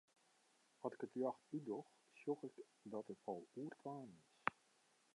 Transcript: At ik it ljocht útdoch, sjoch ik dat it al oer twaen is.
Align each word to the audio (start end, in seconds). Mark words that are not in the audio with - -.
At 0.87 0.95
ik 0.95 1.03
it 1.07 1.17
ljocht 1.19 1.49
útdoch, 1.57 1.91
sjoch 2.19 2.43
ik 2.47 2.55
dat 2.91 3.07
it 3.13 3.21
al 3.31 3.41
oer 3.59 3.73
twaen 3.81 4.11
is. 4.19 4.29